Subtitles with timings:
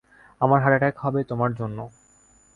[0.41, 1.77] আমার heart attack হবে তোমার জন্য।